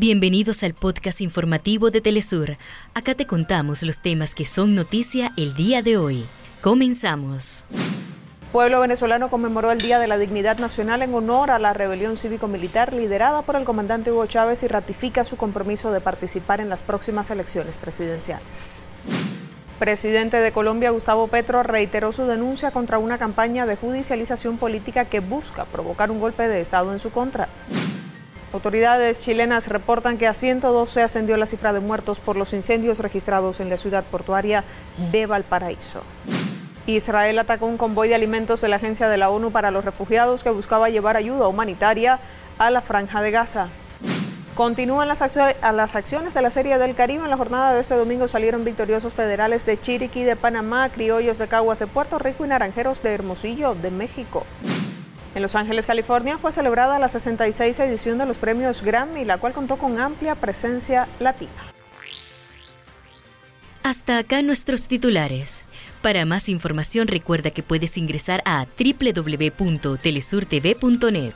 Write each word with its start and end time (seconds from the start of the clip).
Bienvenidos 0.00 0.62
al 0.62 0.74
podcast 0.74 1.20
informativo 1.20 1.90
de 1.90 2.00
Telesur. 2.00 2.56
Acá 2.94 3.16
te 3.16 3.26
contamos 3.26 3.82
los 3.82 4.00
temas 4.00 4.36
que 4.36 4.44
son 4.44 4.76
noticia 4.76 5.32
el 5.36 5.54
día 5.54 5.82
de 5.82 5.96
hoy. 5.96 6.24
Comenzamos. 6.62 7.64
Pueblo 8.52 8.78
venezolano 8.78 9.28
conmemoró 9.28 9.72
el 9.72 9.80
Día 9.80 9.98
de 9.98 10.06
la 10.06 10.16
Dignidad 10.16 10.58
Nacional 10.58 11.02
en 11.02 11.12
honor 11.14 11.50
a 11.50 11.58
la 11.58 11.72
rebelión 11.72 12.16
cívico-militar 12.16 12.92
liderada 12.92 13.42
por 13.42 13.56
el 13.56 13.64
comandante 13.64 14.12
Hugo 14.12 14.26
Chávez 14.26 14.62
y 14.62 14.68
ratifica 14.68 15.24
su 15.24 15.36
compromiso 15.36 15.90
de 15.90 16.00
participar 16.00 16.60
en 16.60 16.68
las 16.68 16.84
próximas 16.84 17.32
elecciones 17.32 17.76
presidenciales. 17.76 18.86
Presidente 19.80 20.36
de 20.36 20.52
Colombia, 20.52 20.90
Gustavo 20.90 21.26
Petro, 21.26 21.64
reiteró 21.64 22.12
su 22.12 22.22
denuncia 22.22 22.70
contra 22.70 22.98
una 22.98 23.18
campaña 23.18 23.66
de 23.66 23.74
judicialización 23.74 24.58
política 24.58 25.06
que 25.06 25.18
busca 25.18 25.64
provocar 25.64 26.12
un 26.12 26.20
golpe 26.20 26.46
de 26.46 26.60
Estado 26.60 26.92
en 26.92 27.00
su 27.00 27.10
contra. 27.10 27.48
Autoridades 28.52 29.20
chilenas 29.20 29.68
reportan 29.68 30.16
que 30.16 30.26
a 30.26 30.32
112 30.32 31.02
ascendió 31.02 31.36
la 31.36 31.44
cifra 31.44 31.74
de 31.74 31.80
muertos 31.80 32.18
por 32.18 32.36
los 32.36 32.54
incendios 32.54 32.98
registrados 32.98 33.60
en 33.60 33.68
la 33.68 33.76
ciudad 33.76 34.04
portuaria 34.04 34.64
de 35.12 35.26
Valparaíso. 35.26 36.02
Israel 36.86 37.38
atacó 37.38 37.66
un 37.66 37.76
convoy 37.76 38.08
de 38.08 38.14
alimentos 38.14 38.62
de 38.62 38.68
la 38.68 38.76
Agencia 38.76 39.08
de 39.08 39.18
la 39.18 39.28
ONU 39.28 39.50
para 39.50 39.70
los 39.70 39.84
Refugiados 39.84 40.42
que 40.42 40.50
buscaba 40.50 40.88
llevar 40.88 41.18
ayuda 41.18 41.46
humanitaria 41.46 42.20
a 42.58 42.70
la 42.70 42.80
franja 42.80 43.20
de 43.20 43.30
Gaza. 43.30 43.68
Continúan 44.54 45.06
las, 45.06 45.20
las, 45.20 45.94
acciones 45.94 46.32
de 46.32 46.42
la 46.42 46.50
Serie 46.50 46.78
del 46.78 46.94
Caribe. 46.94 47.24
En 47.24 47.30
la 47.30 47.36
jornada 47.36 47.74
de 47.74 47.80
este 47.80 47.94
domingo 47.94 48.26
salieron 48.26 48.64
victoriosos 48.64 49.12
federales 49.12 49.66
de 49.66 49.78
Chiriquí, 49.78 50.24
de 50.24 50.34
Panamá, 50.34 50.88
criollos 50.88 51.38
de 51.38 51.46
Caguas 51.46 51.78
de 51.78 51.86
Puerto 51.86 52.18
Rico 52.18 52.46
y 52.46 52.48
naranjeros 52.48 53.02
de 53.02 53.12
Hermosillo, 53.12 53.74
de 53.74 53.90
México. 53.90 54.44
En 55.38 55.42
Los 55.42 55.54
Ángeles, 55.54 55.86
California, 55.86 56.36
fue 56.36 56.50
celebrada 56.50 56.98
la 56.98 57.08
66 57.08 57.78
edición 57.78 58.18
de 58.18 58.26
los 58.26 58.38
premios 58.38 58.82
Grammy, 58.82 59.24
la 59.24 59.38
cual 59.38 59.52
contó 59.52 59.76
con 59.76 60.00
amplia 60.00 60.34
presencia 60.34 61.06
latina. 61.20 61.52
Hasta 63.84 64.18
acá 64.18 64.42
nuestros 64.42 64.88
titulares. 64.88 65.62
Para 66.02 66.24
más 66.24 66.48
información 66.48 67.06
recuerda 67.06 67.52
que 67.52 67.62
puedes 67.62 67.96
ingresar 67.98 68.42
a 68.46 68.66
www.telesurtv.net. 68.66 71.34